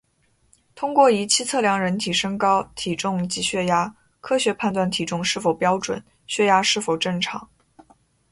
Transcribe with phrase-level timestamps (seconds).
[0.73, 7.47] 通过仪器测量人体身高、体重及血压，科学判断体重是否标准、血压是否正常